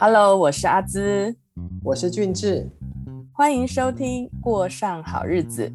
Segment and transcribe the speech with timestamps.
[0.00, 1.34] Hello，我是阿姿，
[1.82, 2.70] 我是俊志，
[3.32, 5.68] 欢迎收听《过上好日子》。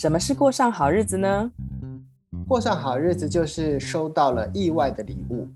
[0.00, 1.50] 什么是过上好日子呢？
[2.46, 5.48] 过上好日子就是收到了意外的礼物。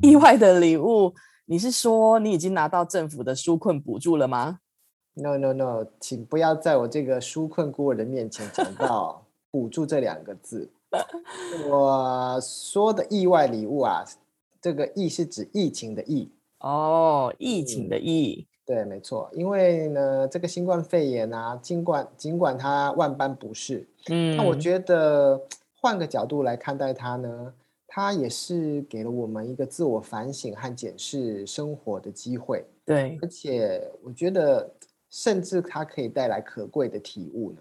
[0.00, 1.12] 意外的礼物，
[1.46, 4.60] 你是说你已经拿到政府的纾困补助了吗
[5.14, 10.70] ？No No No，请不要在我这个纾困孤儿的面前讲到 补助这两个字。
[11.68, 14.04] 我说的意外礼物啊，
[14.62, 16.30] 这个“疫”是指疫情的“疫”。
[16.66, 19.30] 哦，疫情的“疫”，对，没错。
[19.32, 25.40] 因为呢，这个新冠肺炎啊，尽管尽管它万般不是，嗯，那我觉得
[25.80, 27.54] 换个角度来看待它呢，
[27.86, 32.64] 它也是给了我们一个自我反省和检视生活的机会。
[32.84, 34.68] 对，而且我觉得，
[35.08, 37.60] 甚至它可以带来可贵的体悟呢。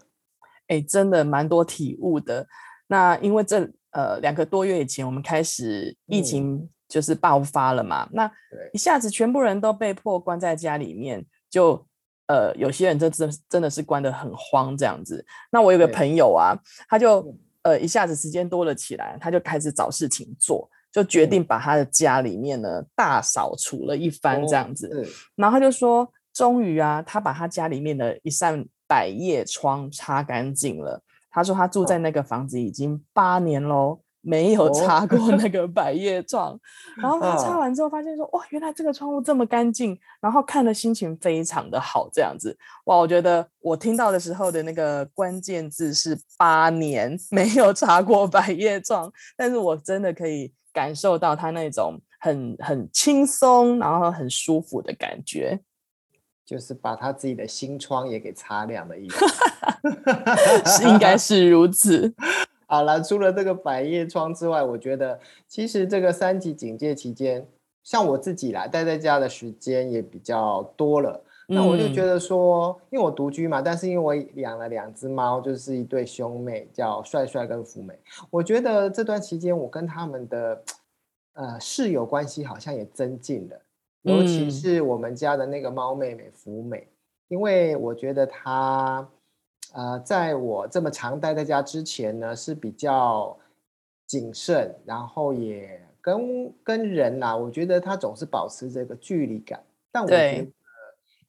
[0.68, 2.48] 哎，真的蛮多体悟的。
[2.88, 8.32] 那因为这呃两个多月以前，我们开始疫情就是爆发了嘛，那
[8.71, 11.85] 一下子全部人都被迫关在家里面，就
[12.27, 15.26] 呃有些人真真真的是关得很慌这样子。
[15.52, 16.55] 那我有个朋友啊，
[16.87, 24.87] 他就呃一下子时间多了起来，他就开始找事情做，就决定把他的家里面呢大扫除了一番这样子。
[25.35, 31.04] 然后他就说，终于啊，他把他家里面的一扇百叶窗擦干净了。
[31.30, 36.59] 他说他住在那个房子已经八年喽，没有擦过那个百 叶窗。
[36.98, 42.57] 然后他擦完之后发现说，哇，原来这个窗户这么干净，然后看的心情非常的好，这样子。
[42.85, 55.59] 哇，我觉得我听到的时候的那个关键字是八年没有擦过百叶窗，但是我真的可以感受到他那种很很轻松，然后很舒服的感觉。
[56.46, 59.26] 就是把他自己的心窗也给擦亮了，意思
[60.77, 62.13] 是应该是如此。
[62.68, 67.47] 好了，除了这个百叶窗之外，我觉得其实这个三级警戒期间，
[67.84, 71.22] 像我自己啦，待在家的时间也比较多了。
[71.48, 77.94] 那我就觉得说，因为我独居嘛，但是因为我养了两只猫，就是一对兄妹，叫帅帅跟福美。
[78.31, 80.64] 我觉得这段期间，我跟他们的
[81.34, 83.62] 呃室友关系好像也增进了。
[84.02, 86.88] 尤其是我们家的那个猫妹妹福美，
[87.28, 89.08] 因为我觉得她，
[89.75, 93.38] 呃，在我这么长待在家之前呢，是比较
[94.08, 99.62] 谨慎，然后也跟跟人呐，我觉得他总是保持这个距离感。
[99.91, 100.47] 但我觉得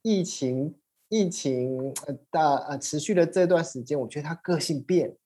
[0.02, 0.74] 疫情
[1.08, 1.92] 疫情
[2.30, 5.16] 的呃持续的这段时间，我觉得他个性变。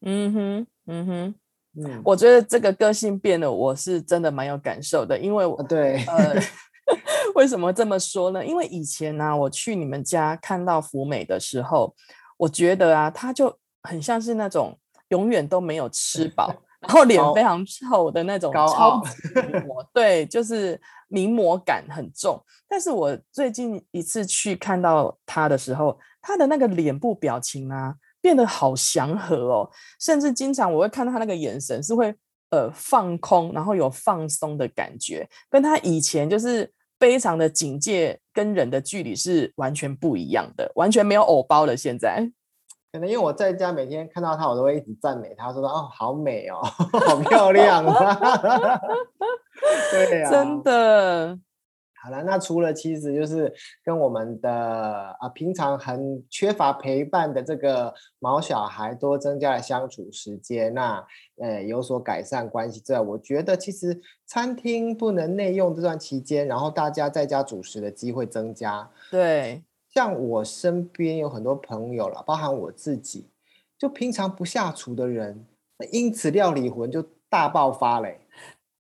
[0.00, 1.34] 嗯哼，嗯哼，
[1.76, 6.04] 嗯，我觉得这个个性变了，我是真的蛮有感受的，因为我对。
[7.34, 8.44] 为什么这么说呢？
[8.44, 11.94] 因为以前呢，我去你们家看到福美的时候，
[12.36, 14.78] 我觉得啊，他就很像是那种
[15.08, 22.42] 永远都没有吃饱，然后脸非常臭的那种超级名模，对，就是名模感很重。
[22.68, 29.70] 但是我最近一次去看到他的时候，他的那个脸部表情啊，变得好祥和哦，
[30.00, 32.14] 甚至经常我会看到他那个眼神是会
[32.50, 36.72] 呃放空，然后有放松的感觉，跟他以前就是。
[36.98, 41.76] 非常的警戒，跟人的距离是完全不一样的，完全没有偶包了。
[41.76, 42.30] 现在，
[42.92, 46.60] 可能因为我在家每天看到他，我都会一直赞美他，说：“哦，好美哦，
[47.06, 48.14] 好漂亮啊！”
[49.90, 51.38] 对呀，真的。
[52.04, 53.50] 好了，那除了其实就是
[53.82, 61.02] 跟我们的啊平常很缺乏陪伴的这个毛小孩多增加了相处时间，那
[61.40, 68.86] 呃有所改善关系之外，我觉得其实餐厅不能内用这段期间，然后大家在家主食的机会增加。
[69.10, 73.30] 对，像我身边有很多朋友了，包含我自己，
[73.78, 75.46] 就平常不下厨的人，
[75.90, 78.20] 因此料理魂就大爆发嘞。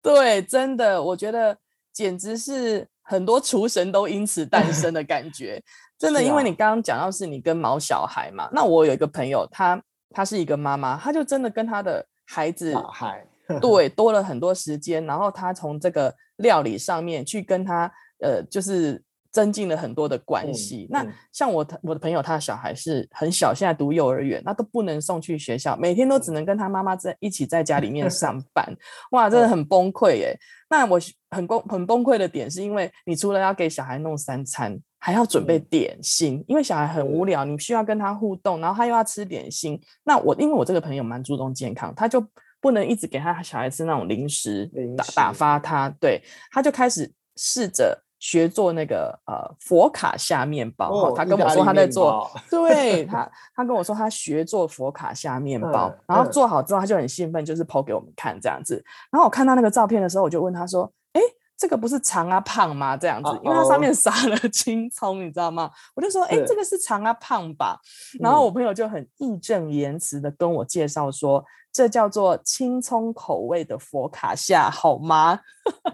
[0.01, 1.57] 对，真的，我觉得
[1.94, 2.85] 简直是。
[3.03, 5.61] 很多厨神都因此诞生的感觉，
[5.97, 13.25] 真的，因为你刚刚讲到是你跟毛小孩嘛，那我有一个朋友，她她是一个妈妈，她就真的跟她的孩子，孩
[13.61, 19.03] 对多了很多时间，然后她从这个料理上面去跟他呃，就是。
[19.33, 20.88] 增进了很多的关系。
[20.91, 28.63] 那像我我的朋友，他的小孩是很小，现在读幼儿园，那都不能送去学校，每天都只能跟他妈妈在一起在家里面 上班。
[29.12, 30.38] 哇，真的很崩溃耶！
[30.69, 31.00] 那我
[31.31, 39.81] 很崩很崩溃的点，是因为你除了要给小孩弄三餐，还要准备点心，因为小孩很无聊，你需要跟他互动，然后他又要吃点心。
[40.03, 42.24] 那我因为我这个朋友蛮注重健康，他就
[42.62, 46.21] 不能一直给他小孩吃那种零食，打打发他，对，
[46.51, 48.00] 他就开始试着。
[48.23, 58.81] 学做那个呃佛卡夏面包，他跟我说他在做，对 他，他跟我说他学做佛卡夏面包，然后做好之后他就很兴奋，就是剖给我们看这样子。
[59.11, 61.21] 然后我看到那个照片的时候，我就问他说：“哎，
[61.57, 62.95] 这个不是长啊胖吗？
[62.95, 65.69] 这样子，因为它上面 撒了青葱，你知道吗？
[65.93, 67.77] 我就说，哎，这个是长啊胖吧？
[68.21, 71.43] 然后我朋友就很义正言辞的跟我介绍说，
[71.73, 75.39] 这叫做青葱口味的佛卡夏，好吗？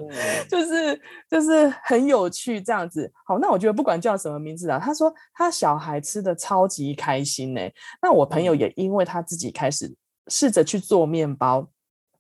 [0.50, 3.10] 就是就是很有趣这样子。
[3.26, 7.62] 好，那我觉得不管叫什么名字啊，他说他小孩吃的超级开心呢。
[8.02, 9.96] 那我朋友也因为他自己开始
[10.28, 11.66] 试着去做面包。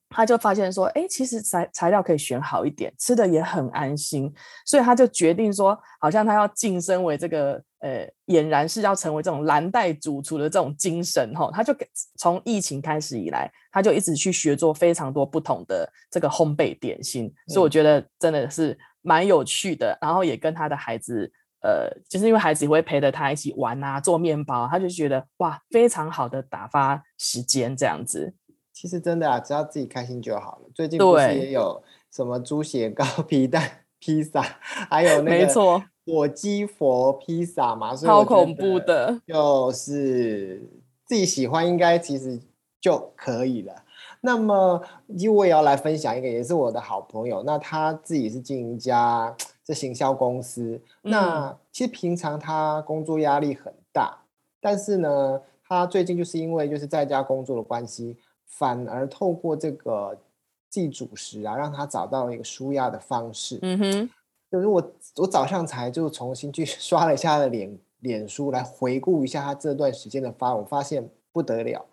[0.10, 4.34] 他就发现说，哎，其实材材料可以选好一点，吃的也很安心，
[4.66, 11.52] 所以他就决定说，好像他要晋升为这个，呃，俨然是要成为这种蓝带主厨的这种精神哈。
[11.54, 11.76] 他就
[12.18, 19.96] 从疫情开始以来，他就一直去学做非常多不同的这个烘焙点心，所以我觉得真的是蛮有趣的。
[20.02, 28.34] 然后也跟他的孩子，呃，就是因为孩子也会陪着他一起玩啊，做面包，他就觉得哇，非常好的打发时间这样子。
[28.80, 30.70] 其实真的啊，只要自己开心就好了。
[30.74, 37.94] 最近不是也有什么猪血糕、 皮蛋披萨，还有那个火鸡佛披萨嘛？
[37.94, 40.66] 超恐怖的，就是
[41.06, 42.40] 自己喜欢应该其实
[42.80, 43.84] 就可以了。
[44.22, 50.82] 那么，因为我也要来分享一个，也是我的好朋友，那他自己是经营一家这行销公司。
[51.02, 54.20] 那其实平常他工作压力很大，
[54.62, 58.16] 但是呢，他最近就是因为就是在家工作的关系。
[58.50, 60.18] 反而透过这个
[60.70, 63.58] 自己主食啊，让他找到了一个舒压的方式。
[63.62, 64.10] 嗯哼，
[64.52, 71.86] 就是我我早上才就重新去 刷了一下他的脸脸书，来回顾一下他这段时间的发，我发现不得了。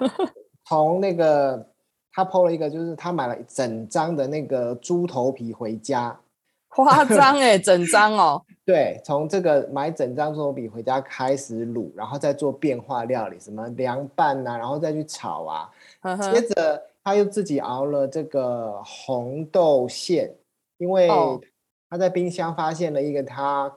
[0.66, 1.66] 从那个
[2.12, 6.18] 他 PO 了一个，就是他买了整张的那个猪头皮回家。
[6.68, 8.42] 夸张哎， 整张哦。
[8.64, 15.70] 对，从这个买整张猪头皮回家开始卤，然后再做变化料理，什么凉拌呐，然后再去炒啊。
[16.30, 20.30] 接着他又自己熬了这个红豆馅，
[20.76, 21.08] 因为
[21.88, 23.72] 他在冰箱发现了一个他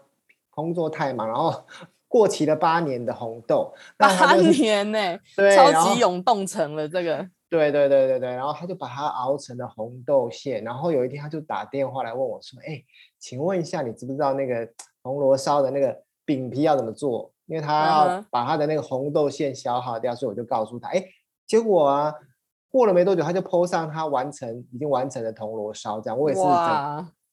[0.49, 1.63] 工作太忙，然后
[2.09, 3.73] 过期了八年的红豆。
[3.95, 5.17] 八年呢？
[5.37, 7.25] 对，超级永冻成了这个。
[7.51, 12.81] 对对对对对，然后他就把它熬成了红豆馅，然后有一天他就打电话来问我说：“哎，
[13.19, 14.65] 请问一下，你知不知道那个
[15.03, 17.29] 铜锣烧的那个饼皮要怎么做？
[17.47, 21.03] 因为他要把他的那个红豆馅消耗掉，所以我就告诉他，哎，
[21.45, 22.15] 结果啊，
[22.71, 26.17] 过了没多久，他就 PO 上他完成已经完成的铜锣烧，这样。
[26.17, 26.49] 我也是整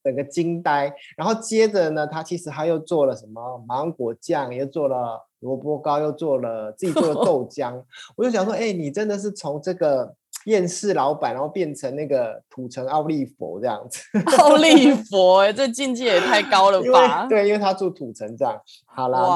[0.08, 0.92] 整个惊呆。
[1.16, 5.24] 然后接着呢，他其实他又做了什么芒果酱，又做了。
[5.40, 7.80] 萝卜糕又做了，自己做的豆 浆，
[8.16, 10.12] 我就想说，哎，你真的是从这个
[10.46, 14.00] 厌世老板，然后变成那个土城奥利佛这样子。
[14.36, 17.26] 奥利佛，哎，这境界也太高了吧？
[17.30, 18.60] 对，因为他住土城这样。
[18.86, 19.32] 好啦，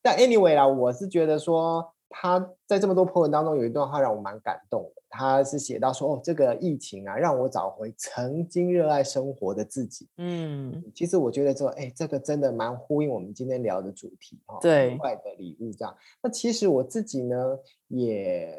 [0.00, 5.01] 但但 anyway 啦，我是觉得说他在这么多 po 文当中有一段话让我蛮感动的。
[5.14, 14.58] 他是写到说：“哦，这个疫情啊，让我找回曾经热爱生活的自己。”嗯，其实我觉得说，哎，这个真的蛮呼应我们今天聊的主题哈。
[14.62, 15.94] 对，外的礼物这样。
[16.22, 17.36] 那其实我自己呢，
[17.88, 18.56] 也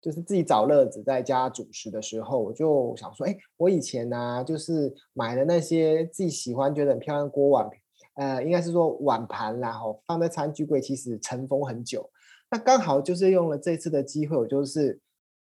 [0.00, 7.68] 就是自己找乐子在家主食的时候，我就想说，哎，我以前呢，就是买了那些自己喜欢、觉得很漂亮的锅碗，
[8.14, 12.08] 呃，应该是说碗盘然后放在餐具柜，其实尘封很久。
[12.50, 14.98] 那刚好就是用了这次的机会，我就是。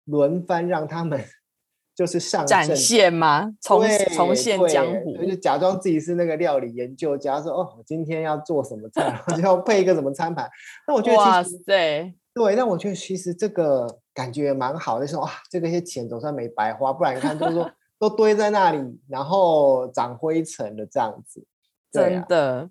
[0.04, 1.22] 轮番让他们
[1.94, 3.52] 就是上展现吗？
[3.60, 3.82] 重
[4.14, 10.48] 重现江湖，就假装自己是那个料理研究家，说哦，我今天要做什么菜， 就要配一个什么餐盘。
[10.88, 21.46] 那我觉得哇塞，对，那我觉得其实这个感觉蛮好的，说哇，这个些钱总算没白花，不然你看就是说 都堆在那里，然后长灰尘的这样子。
[21.92, 22.70] 真的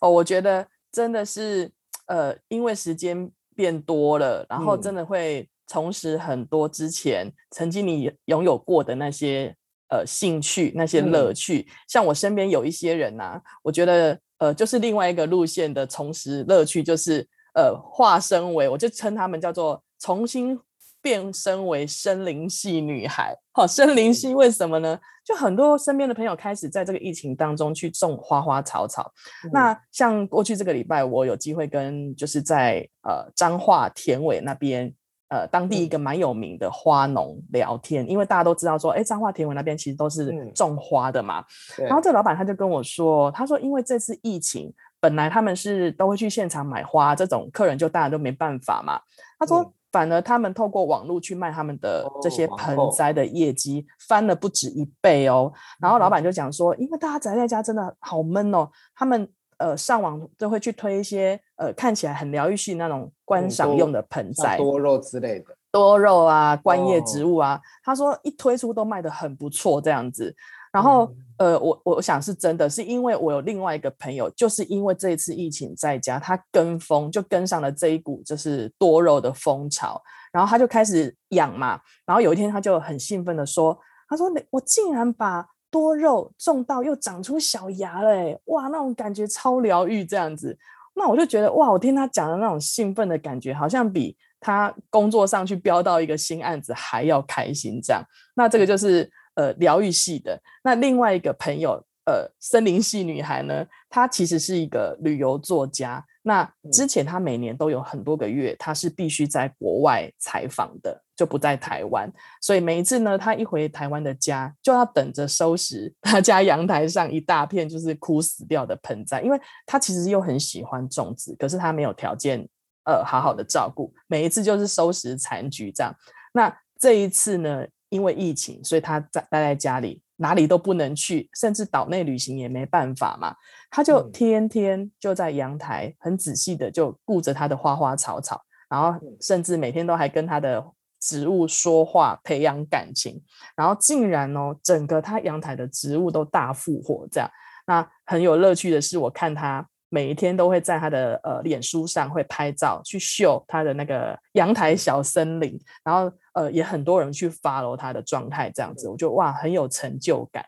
[0.00, 1.70] 哦，我觉得真的是
[2.06, 5.46] 呃，因为时间变多了，然后真的会。
[5.72, 9.56] 重拾很多之前曾经你拥有过的那些
[9.88, 20.58] 呃兴趣、那些乐趣，像我身边有一些人呐，我觉得呃就是另外一个路线的重拾乐趣，就是呃化身为我就称他们叫做重新
[21.00, 23.34] 变身为森林系女孩。
[23.52, 25.00] 好，森林系为什么呢？
[25.24, 29.10] 就很多身边的朋友开始在这个疫情当中去种花花草草。
[29.52, 34.92] 那像过去这个礼拜，我有机会跟就是在呃彰化田尾那边。
[35.32, 41.42] 呃，当地一个蛮有名的花农聊天，因为大家都知道说，哎，彰化田尾那边其实都是种花的嘛。
[41.78, 44.70] 然后这老板他就跟我说，他说因为这次疫情，
[45.00, 49.00] 本来他们是都会去现场买花，这种客人就大家都没办法嘛。
[49.38, 55.50] 他说反而他们透过网络去卖他们的这些盆栽的业绩翻了不止一倍哦。
[55.80, 59.26] 然后老板就讲说，因为大家宅在家真的好闷哦，他们。
[59.62, 67.60] 呃，上网都会去推一些呃看起来很疗愈系那种观赏用的盆栽，多肉之类的，多肉啊，观叶植物啊。
[67.84, 70.34] 他说一推出都卖的很不错这样子。
[70.72, 80.02] 然后呃，我我想是真的，是因为我有另外一个朋友，就是因为这一次疫情在家，他跟风就跟上了这一股就是多肉的风潮，
[80.32, 83.78] 然后他就开始养嘛，然后有一天他就很兴奋的说，
[84.08, 90.56] 他说我竟然把多肉种到又长出小芽了，哇，那种感觉超疗愈这样子，
[90.94, 98.00] 那我就觉得哇，我听他讲的那种兴奋的感觉，好像比他工作上去标到一个新案子还要开心这样，
[98.34, 99.10] 那这个就是。
[99.34, 106.04] 呃，疗愈系的那另外一个朋友，呃，森林系女孩呢，她其实是一个旅游作家。
[106.22, 112.10] 那之前他每年都有很多个月，他是必须在国外采访的，就不在台湾。
[112.40, 122.48] 所以每一次呢，他一回台湾的家，就要等着收拾他家阳台上一大片就是枯死掉的盆栽，因为他其实又很喜欢种植，可是他没有条件
[122.84, 123.92] 呃好好的照顾。
[124.06, 125.94] 每一次就是收拾残局这样。
[126.32, 127.66] 那这一次呢？
[127.88, 133.36] 因为疫情，所以他在待在家里，哪里都不能去，甚至岛内旅行也没办法嘛。
[133.72, 140.62] 他就天天就在阳台，很仔细的就顾着他的花花草草，然后甚至每天都还跟他的
[141.00, 143.20] 植物说话，培养感情。
[143.56, 147.28] 然后竟然哦，整个他阳台的植物都大复活，这样。
[147.66, 156.12] 那很有乐趣的是，我看他每一天都会在他的呃脸书上会拍照，去秀他的那个阳台小森林，然后。
[156.34, 160.42] 呃，也很多人去 follow 他的状态，这样子，我觉得哇，很有成就感。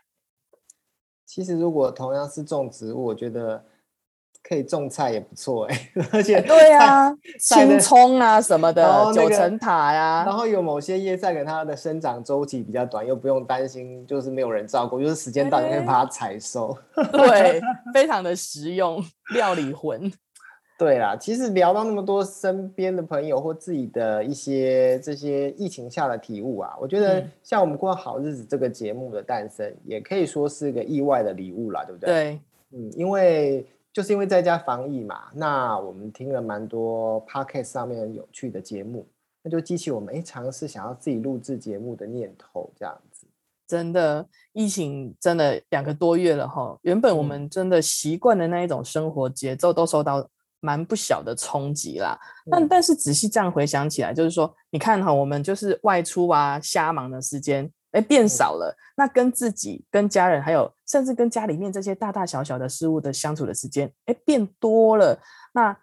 [1.25, 3.63] 其实如果同样是种植物，我觉得
[4.47, 16.77] 可以种菜也不错 哎，而且对啊， 青葱啊什么的，九层塔呀，然后有某些叶菜，跟它的生长周期比较短，又不用担心就是没有人照顾，就是时间到你可以把它采收，
[17.11, 17.59] 对，
[17.93, 19.03] 非常的实用，
[19.33, 20.11] 料理魂。
[20.77, 32.07] 对啦，其实聊到那么多身边的朋友或自己的一些这些疫情下的体悟啊，我觉得像我们过好日子这个节目的诞生，也可以说是个意外的礼物啦，对不对？
[32.07, 32.39] 对，
[32.71, 39.07] 嗯，因为就是因为在家防疫嘛，那我们听了蛮多 podcast 上面有趣的节目，
[39.43, 43.25] 那就激起我们哎尝试想要自己录制节目的念头，这样子。
[43.65, 50.29] 真的，疫情真的两个多月了哈，原本我们真的习惯的那一种生活节奏都受到。
[50.65, 52.19] 蛮不小的冲击啦，
[52.49, 58.75] 但但是仔细这样回想起来，就是说，你看哈，我们就是外出啊、瞎忙的时间，哎，变少了。
[58.97, 65.19] 那跟自己、跟家人，还有甚至跟家里面这些大大小小的事物的相处的时间，哎，变多了。
[65.53, 65.77] 那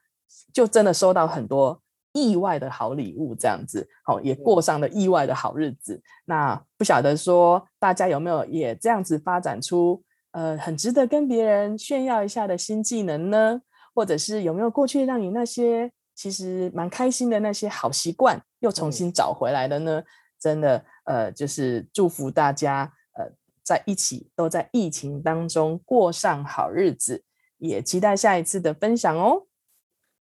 [0.52, 1.80] 就真的收到很多
[2.12, 6.02] 意外的好礼物，这样子，好，也过上了意外的好日子。
[6.24, 13.60] 那不晓得说大家有没有也这样子发展出呃很值得跟别人炫耀一下的新技能呢？
[13.94, 20.02] 或者是有没有过去让你那些其实蛮开心的那些好习惯又重新找回来了呢？
[20.38, 23.30] 真的，呃，就是祝福大家，呃，
[23.62, 27.22] 在一起都在疫情当中过上好日子，
[27.58, 29.46] 也期待下一次的分享哦。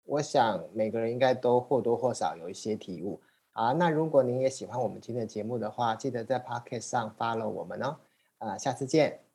[0.04, 3.72] 我想每个人应该都或多或少有一些体悟啊。
[3.74, 7.98] 那如果您也喜欢我们今天的节目的话，记得在 Pocket 上 follow 我们哦。
[8.40, 9.29] 啊，下次见。